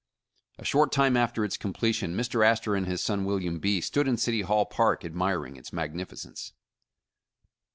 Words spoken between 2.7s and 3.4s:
and his son,